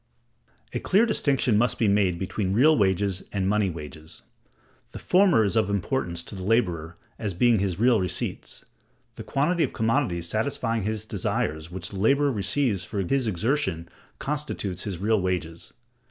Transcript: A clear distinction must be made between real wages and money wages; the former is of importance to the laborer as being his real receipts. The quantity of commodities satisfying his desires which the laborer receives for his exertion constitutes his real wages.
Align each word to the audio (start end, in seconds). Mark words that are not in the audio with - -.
A 0.73 0.79
clear 0.79 1.05
distinction 1.05 1.59
must 1.59 1.77
be 1.77 1.87
made 1.87 2.17
between 2.17 2.53
real 2.53 2.75
wages 2.75 3.23
and 3.31 3.47
money 3.47 3.69
wages; 3.69 4.23
the 4.93 4.97
former 4.97 5.43
is 5.43 5.55
of 5.55 5.69
importance 5.69 6.23
to 6.23 6.33
the 6.33 6.43
laborer 6.43 6.97
as 7.19 7.35
being 7.35 7.59
his 7.59 7.77
real 7.79 7.99
receipts. 8.01 8.65
The 9.13 9.23
quantity 9.23 9.63
of 9.63 9.73
commodities 9.73 10.27
satisfying 10.27 10.81
his 10.85 11.05
desires 11.05 11.69
which 11.69 11.89
the 11.89 11.99
laborer 11.99 12.31
receives 12.31 12.83
for 12.83 12.99
his 13.03 13.27
exertion 13.27 13.89
constitutes 14.17 14.85
his 14.85 14.97
real 14.97 15.21
wages. 15.21 15.71